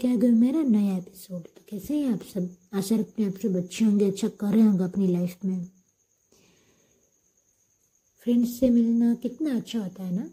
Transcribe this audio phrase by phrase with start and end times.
[0.00, 2.48] लेके आ गई मेरा नया एपिसोड तो कैसे हैं आप सब?
[2.74, 5.64] आशा रखते हैं आप सब अच्छे होंगे अच्छा कर रहे होंगे अपनी लाइफ में।
[8.22, 10.24] फ्रेंड्स से मिलना कितना अच्छा होता है ना?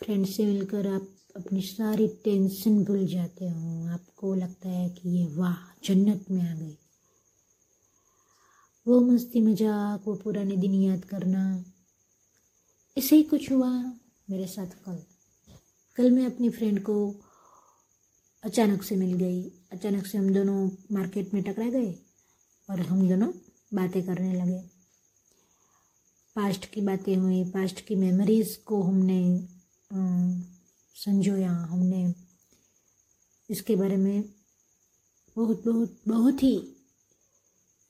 [0.00, 5.26] फ्रेंड्स से मिलकर आप अपनी सारी टेंशन भूल जाते हो। आपको लगता है कि ये
[5.26, 6.76] वाह, जन्नत में आ गई।
[8.86, 11.64] वो मस्ती मज़ाक, वो पुराने दिन याद करना।
[12.96, 13.70] ऐसे ही कुछ हुआ
[14.30, 15.02] मेरे साथ कल।
[15.96, 16.96] कल मैं अपनी फ्रेंड को
[18.46, 19.42] अचानक से मिल गई।
[19.72, 21.98] अचानक से हम दोनों मार्केट में टकरा गए
[22.70, 23.32] और हम दोनों
[23.74, 24.58] बातें करने लगे।
[26.36, 29.48] पास्ट की बातें हुई। पास्ट की मेमोरीज़ को हमने
[30.94, 32.14] संजोया। हमने
[33.50, 34.24] इसके बारे में
[35.36, 36.76] बहुत बहुत बहुत ही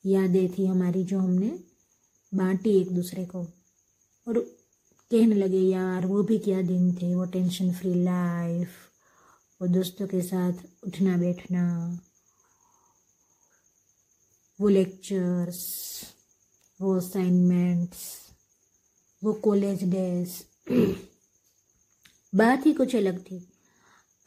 [0.05, 1.59] यादें थी हमारी जो हमने
[2.33, 3.39] बांटी एक दूसरे को।
[4.27, 4.39] और
[5.11, 7.15] कहने लगे, यार, वो भी क्या दिन थे?
[7.15, 8.69] वो टेंशन फ्री लाइफ।
[9.61, 10.53] वो दोस्तों के साथ
[10.87, 11.63] उठना बैठना,
[14.59, 15.61] वो लेक्चर्स
[16.81, 18.05] वो असाइनमेंट्स
[19.23, 20.33] वो कॉलेज डेज़
[22.35, 23.37] बात ही कुछ अलग थी।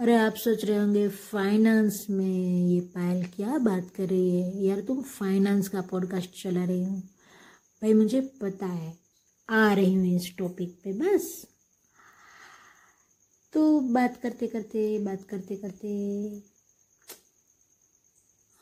[0.00, 4.64] अरे आप सोच रहे होंगे फाइनेंस में ये पायल क्या बात कर रही है?
[4.64, 6.96] यार तुम फाइनेंस का पॉडकास्ट चला रही हो।
[7.82, 8.98] भाई मुझे पता है,
[9.48, 11.46] आ रही हूँ इस टॉपिक पे, बस।
[13.52, 15.88] तो बात करते करते बात करते करते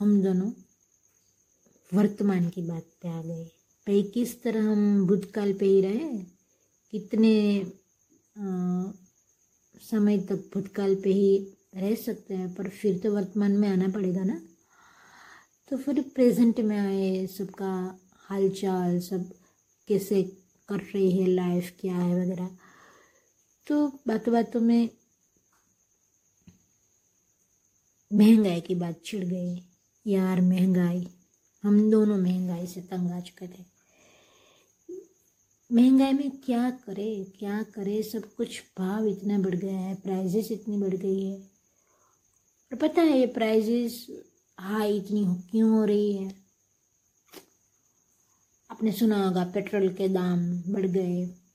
[0.01, 0.51] हम दोनों
[1.95, 3.45] वर्तमान की बात पे आ गए।
[3.87, 6.09] भाई किस तरह हम भूतकाल पे ही रहे
[6.93, 7.33] कितने
[8.39, 8.93] आ,
[9.91, 11.39] समय तक भूतकाल पे ही
[11.75, 14.41] रह सकते हैं पर फिर तो वर्तमान में आना पड़ेगा ना?
[15.71, 19.31] तो फिर प्रेजेंट में आए सबका हालचाल सब
[19.89, 20.23] कैसे
[20.69, 22.51] कर रही है लाइफ क्या है वगैरह।
[23.69, 24.89] तो बातों बातों में
[28.13, 29.63] महँगाई की बात छिड़ गई,
[30.07, 31.09] यार महँगाई,
[31.63, 33.65] हम दोनों महँगाई से तंग आ चुके थे।
[35.73, 40.79] महँगाई में क्या करे क्या करे, सब कुछ भाव इतना बढ़ गया है प्राइजेस इतनी
[40.79, 41.39] बढ़ गई है।
[42.73, 44.07] और पता है ये प्राइजेस
[44.59, 46.35] हाई इतनी क्यों हो रही है?
[48.71, 51.48] आपने सुना होगा पेट्रोल के दाम बढ़ गए।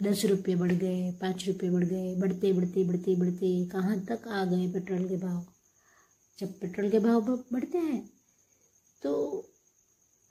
[0.00, 4.44] दस रुपये बढ़ गए, पाँच रुपये बढ़ गए, बढ़ते बढ़ते बढ़ते बढ़ते। कहाँ तक आ
[4.44, 5.44] गए पेट्रोल के भाव?
[6.38, 7.20] जब पेट्रोल के भाव
[7.52, 8.10] बढ़ते हैं
[9.02, 9.12] तो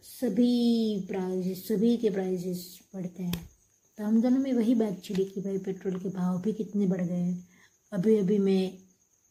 [0.03, 3.49] सभी प्राइजेस सभी के प्राइजेस बढ़ते हैं।
[3.97, 7.01] तो हम दोनों में वही बात छिड़ी कि भाई पेट्रोल के भाव भी कितने बढ़
[7.01, 7.47] गए हैं।
[7.91, 8.77] अभी अभी मैं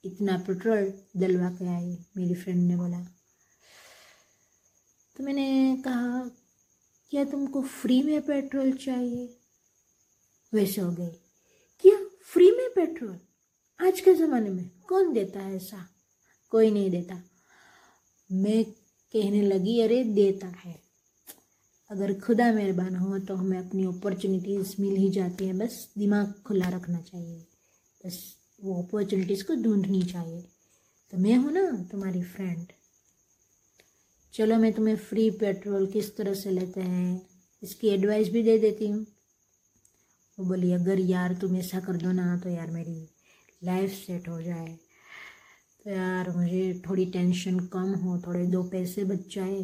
[0.04, 3.00] इतना पेट्रोल डलवा के आई, मेरी फ्रेंड ने बोला।
[5.16, 6.28] तो मैंने कहा,
[7.10, 9.26] क्या तुमको फ्री में पेट्रोल चाहिए?
[10.54, 11.06] वैसे हो गई।
[11.80, 13.18] क्या फ्री में पेट्रोल?
[13.80, 15.88] आज के ज़माने में कौन देता है ऐसा?
[16.50, 17.22] कोई नहीं देता।
[18.32, 18.64] मैं
[19.12, 20.82] कहने लगी, अरे, देता है।
[21.90, 26.68] अगर खुदा मेहरबान हो तो हमें अपनी अपॉर्चुनिटीज़ मिल ही जाती हैं। बस दिमाग खुला
[26.68, 27.46] रखना चाहिए।
[28.06, 30.42] बस वो अपॉर्चुनिटीज़ को ढूंढनी चाहिए।
[31.10, 32.66] तो मैं हूँ ना तुम्हारी फ्रेंड
[34.32, 37.26] चलो, मैं तुम्हें फ्री पेट्रोल किस तरह से लेते हैं?
[37.62, 39.06] इसकी एडवाइस भी दे देती हूँ।
[40.38, 43.08] वो बोली, अगर यार तुम ऐसा कर दो ना तो यार मेरी
[43.64, 44.78] लाइफ सेट हो जाए।
[45.84, 49.62] तो यार मुझे थोड़ी टेंशन कम हो, थोड़े दो पैसे बच जाए।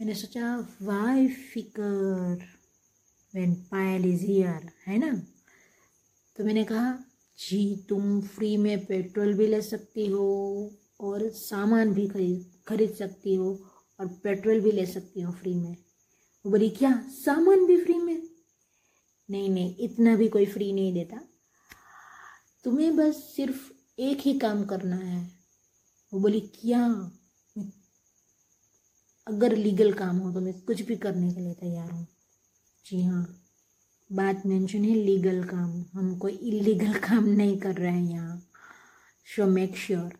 [0.00, 2.44] मैंने सोचा वाई फिकर
[3.34, 5.22] वेन पायल इज़ हियर है ना?
[6.36, 7.04] तो मैंने कहा,
[7.38, 10.26] जी, तुम फ्री में पेट्रोल भी ले सकती हो
[11.00, 13.64] और सामान भी खरीद खरीद सकती हो
[14.00, 15.76] और पेट्रोल भी ले सकती हो फ्री में।
[16.46, 17.08] वो बोली, क्या?
[17.08, 18.35] सामान भी फ्री में?
[19.30, 21.20] नहीं नहीं इतना भी कोई फ्री नहीं देता।
[22.64, 25.30] तुम्हें बस सिर्फ़ एक ही काम करना है।
[26.12, 27.10] वो बोली, क्या?
[29.26, 32.06] अगर लीगल काम हो तो मैं कुछ भी करने के लिए तैयार हूँ।
[32.86, 33.42] जी हाँ
[34.12, 38.50] बात मेंशन है लीगल काम। हम कोई इलीगल काम नहीं कर रहे हैं यहाँ।
[39.24, 40.12] शो मेक श्योर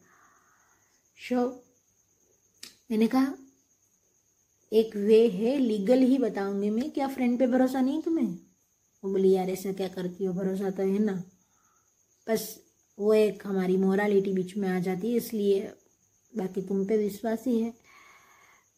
[1.18, 1.62] शो
[2.90, 3.34] मैंने कहा,
[4.72, 8.45] एक वे है लीगल ही बताऊँगी मैं। क्या फ्रेंड पे भरोसा नहीं तुम्हें?
[9.06, 10.32] वो बोली, यार, ऐसा क्या करती हो?
[10.34, 11.12] भरोसा तो है ना।
[12.28, 12.64] बस
[12.98, 15.72] वो एक हमारी मोरालिटी बीच में आ जाती है, इसलिए
[16.36, 17.70] बाकी तुम पे विश्वास ही। है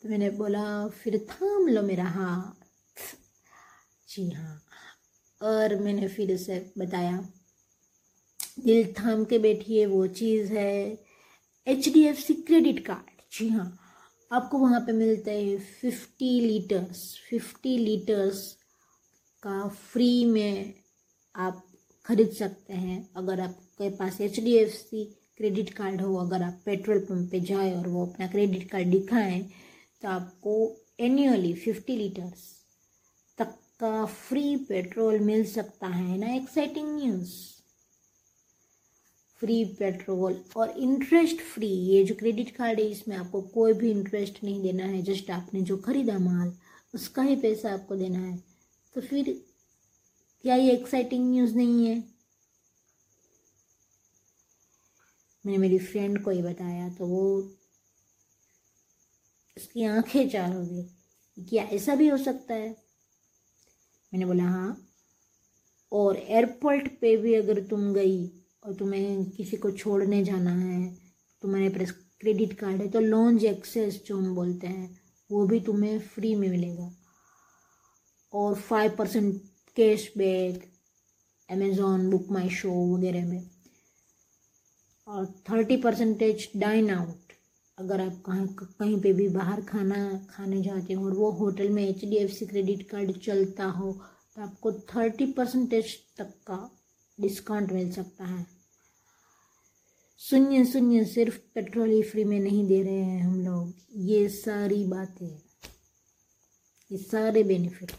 [0.02, 3.06] तो मैंने बोला, फिर थाम लो मेरा हाथ।
[4.08, 4.62] जी हाँ।
[5.42, 7.28] और मैंने फिर उसे बताया,
[8.60, 11.04] दिल थाम के बैठिए, वो चीज़ है
[11.66, 13.78] H D F C credit card जी हाँ।
[14.32, 18.57] आपको वहाँ पे मिलते हैं फिफ्टी लीटर्स फिफ्टी लीटर्स
[19.42, 20.74] का फ्री में
[21.34, 21.64] आप
[22.06, 25.04] खरीद सकते हैं। अगर आपके पास H D F C
[25.38, 29.42] credit card हो, अगर आप पेट्रोल पंप पे जाए और वो अपना क्रेडिट कार्ड दिखाएँ
[30.02, 30.54] तो आपको
[31.00, 32.42] एनुअली फिफ्टी लीटर्स
[33.38, 36.32] तक का फ्री पेट्रोल मिल सकता है ना?
[36.34, 37.36] एक्साइटिंग न्यूज़
[39.40, 44.42] फ्री पेट्रोल और इंटरेस्ट फ्री ये जो क्रेडिट कार्ड है, इसमें आपको कोई भी इंटरेस्ट
[44.44, 46.52] नहीं देना है। जस्ट आपने जो खरीदा माल,
[46.94, 48.47] उसका ही पैसा आपको देना है।
[48.98, 49.44] तो फिर
[50.42, 52.04] क्या ये एक्साइटिंग न्यूज़ नहीं है?
[55.46, 57.38] मैंने मेरी फ्रेंड को ही बताया तो वो
[59.56, 60.82] उसकी आँखें चार हो गई।
[61.44, 62.68] क्या ऐसा भी हो सकता है?
[64.12, 64.88] मैंने बोला हाँ।
[65.92, 68.26] और एयरपोर्ट पे भी अगर तुम गई
[68.64, 70.96] और तुम्हें किसी को छोड़ने जाना है,
[71.42, 75.00] तुम्हारे पास क्रेडिट कार्ड है तो लॉन्च एक्सेस जो हम बोलते हैं,
[75.30, 76.97] वो भी तुम्हें फ्री में मिलेगा।
[78.32, 79.40] और five percent
[79.76, 80.64] cash back
[81.48, 83.50] Amazon book my show वगैरह में।
[85.08, 87.32] और थर्टी परसेंटेज डाइन आउट
[87.78, 91.82] अगर आप कहीं कहीं पे भी बाहर खाना, खाने जाते हो और वो होटल में
[91.84, 93.92] H D F C credit card चलता हो
[94.36, 96.58] तो आपको थर्टी परसेंटेज तक का
[97.18, 98.46] डिस्काउंट मिल सकता है।
[100.20, 103.72] शून्य शून्य सिर्फ़ पेट्रोल ही फ्री में नहीं दे रहे हैं हम लोग।
[104.08, 105.26] ये सारी बातें,
[106.90, 107.92] ये सारे बेनिफिट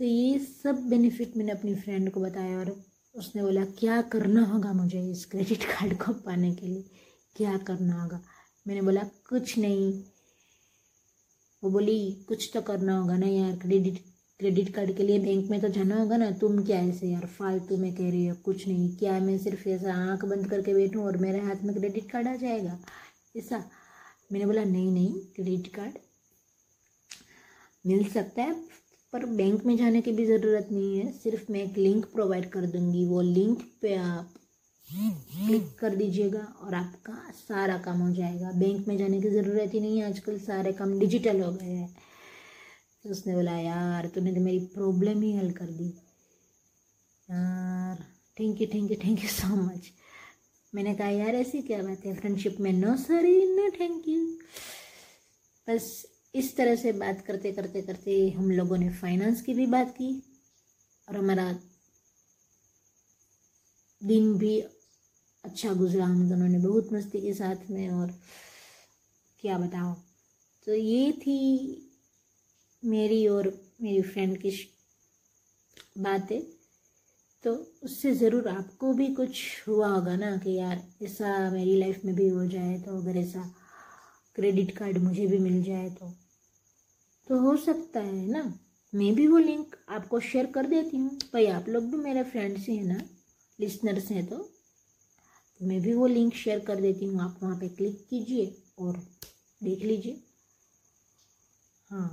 [0.00, 4.72] तो ये सब बेनिफिट मैंने अपनी फ्रेंड को बताया और उसने बोला, क्या करना होगा
[4.72, 6.84] मुझे इस क्रेडिट कार्ड को पाने के लिए?
[7.36, 8.20] क्या करना होगा?
[8.66, 10.02] मैंने बोला, कुछ नहीं।
[11.64, 13.98] वो बोली, कुछ तो करना होगा ना यार क्रेडिट
[14.38, 17.76] क्रेडिट कार्ड के लिए बैंक में तो जाना होगा ना, तुम क्या ऐसे यार, फालतू
[17.76, 21.16] में कह रही हो, कुछ नहीं। क्या मैं सिर्फ़ ऐसा आँख बंद करके बैठूं और
[21.16, 22.78] मेरे हाथ में क्रेडिट कार्ड आ जाएगा?
[23.36, 23.70] ऐसा।
[24.32, 25.98] मैंने बोला, नहीं नहीं क्रेडिट कार्ड
[27.86, 28.79] मिल सकता है
[29.12, 32.66] पर बैंक में जाने की भी ज़रूरत नहीं है। सिर्फ़ मैं एक लिंक प्रोवाइड कर
[32.66, 34.34] दूँगी। वो लिंक पे आप
[34.88, 39.80] क्लिक कर दीजिएगा और आपका सारा काम हो जाएगा। बैंक में जाने की ज़रूरत ही
[39.80, 41.96] नहीं है। आजकल सारे काम डिजिटल हो गए हैं।
[43.04, 45.88] तो उसने बोला, यार, तूने तो मेरी प्रॉब्लम ही हल कर दी।
[47.28, 48.04] यार
[48.40, 49.90] thank you thank you thank you so much
[50.74, 52.14] मैंने कहा, यार, ऐसी क्या बात है?
[52.14, 54.24] फ्रेंडशिप में no sorry no thank you
[55.68, 59.90] बस इस तरह से बात करते करते करते हम लोगों ने फाइनेंस की भी बात
[59.90, 60.12] की
[61.08, 61.52] और हमारा
[64.02, 64.58] दिन भी
[65.44, 68.12] अच्छा गुजरा। हम दोनों ने बहुत मस्ती के साथ में और
[69.42, 69.94] क्या बताओ
[70.66, 71.36] तो ये थी
[72.82, 74.50] मेरी और मेरी फ्रेंड की
[75.98, 76.40] बातें।
[77.44, 82.14] तो उससे ज़रूर आपको भी कुछ हुआ होगा ना कि यार ऐसा मेरी लाइफ में
[82.14, 83.42] भी हो जाए तो अगर ऐसा
[84.36, 86.10] क्रेडिट कार्ड मुझे भी मिल जाए तो।
[87.26, 88.42] तो हो सकता है ना?
[88.92, 92.68] मैं भी वो लिंक आपको शेयर कर देती हूँ। भाई, आप लोग भी मेरे फ्रेंड्स
[92.68, 93.00] हैं ना?
[93.58, 94.48] लिसनर्स हैं तो।
[95.60, 98.96] मैं भी वो लिंक शेयर कर देती हूँ। आप वहाँ पे क्लिक कीजिए और
[99.60, 100.22] देख लीजिए।
[101.90, 102.08] हाँ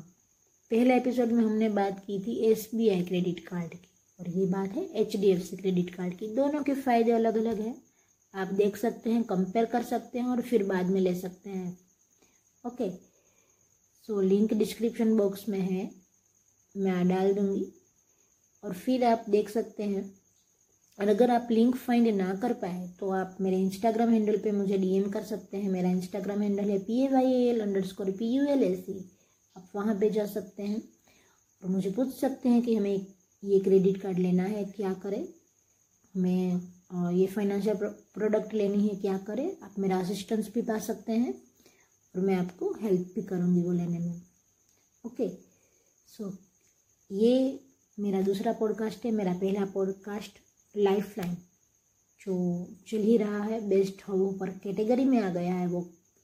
[0.72, 4.46] पहले एपिसोड में हमने बात की थी S B I credit card की और ये
[4.46, 7.76] बात है H D F C credit card की। दोनों के फ़ायदे अलग अलग हैं।
[8.34, 11.78] आप देख सकते हैं कंपेयर कर सकते हैं और फिर बाद में ले सकते हैं।
[12.68, 12.90] Okay.
[14.08, 15.90] So link description box में है।
[16.76, 17.66] मैं डाल दूँगी।
[18.64, 20.04] और फिर आप देख सकते हैं।
[21.00, 24.78] और अगर आप लिंक फाइंड ना कर पाए तो आप मेरे इंस्टाग्राम हैंडल पे मुझे
[24.78, 28.46] डीएम कर सकते हैं। मेरा इंस्टाग्राम हैंडल है P A Y L underscore P U
[28.46, 29.00] L S C
[29.56, 30.82] आप वहाँ पे जा सकते हैं।
[31.64, 33.06] और मुझे पूछ सकते हैं कि हमें
[33.44, 35.24] ये क्रेडिट कार्ड लेना है, क्या करें?
[36.16, 37.76] हमें ये फाइनेंशियल
[38.14, 39.58] प्रोडक्ट लेनी है, क्या करें?
[39.64, 41.34] आप मेरा असिस्टेंस भी पा सकते हैं।
[42.18, 44.22] और मैं आपको हेल्प भी करूँगी वो लेने में।
[45.04, 45.28] ओके
[46.08, 46.32] सो
[47.12, 47.60] ये
[47.98, 50.40] मेरा दूसरा पॉडकास्ट है, मेरा पहला पॉडकास्ट
[50.76, 51.36] लाइफ लाइन
[52.22, 55.82] जो चल ही रहा है बेस्ट हो पर कैटेगरी में आ गया है वो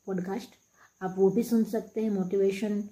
[0.07, 0.55] पॉडकास्ट
[1.01, 2.83] आप वो भी सुन सकते हैं मोटिवेशन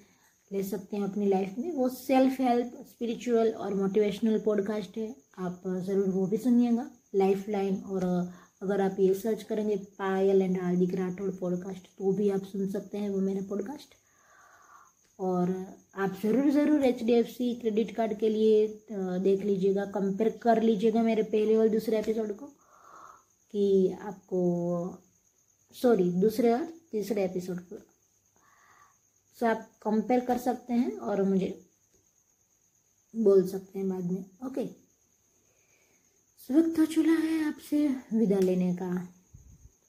[0.51, 5.63] ले सकते हैं अपनी लाइफ में। वो सेल्फ हेल्प स्पिरिचुअल और मोटिवेशनल पॉडकास्ट है। आप
[5.67, 8.05] ज़रूर वो भी सुनिएगा लाइफ लाइन और
[8.61, 12.97] अगर आप ये सर्च करेंगे, पायल एंड हार्दिक राठौड़ पॉडकास्ट तो भी आप सुन सकते
[12.97, 13.95] हैं वो मेरा पॉडकास्ट
[15.19, 15.49] और
[15.95, 20.61] आप ज़रूर ज़रूर H D F C credit card के लिए देख लीजिएगा कंपेयर कर
[20.61, 24.41] लीजिएगा मेरे पहले और दूसरे एपिसोड को, कि आपको
[25.75, 27.75] सॉरी दूसरे और तीसरे एपिसोड को.
[29.37, 31.53] सो आप कंपेयर कर सकते हैं और मुझे
[33.13, 34.25] बोल सकते हैं बाद में.
[34.45, 34.65] ओके
[36.49, 38.91] वक्त हो चुका है आपसे विदा लेने का,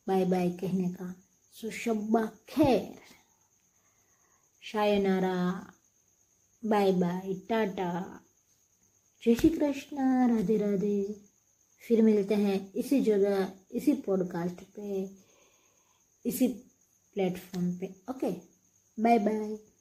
[0.09, 1.15] बाय बाय कहने का।
[1.53, 2.99] सो शब्बा खैर।
[4.63, 5.37] शायनारा
[6.65, 8.21] बाय बाय, टाटा।
[9.25, 9.97] जय श्री कृष्ण,
[10.29, 11.21] राधे राधे।
[11.89, 15.11] फिर मिलते हैं इसी जगह, इसी पॉडकास्ट पे,
[16.27, 16.49] इसी
[17.15, 18.31] प्लेटफॉर्म पे। Okay
[19.03, 19.72] bye bye.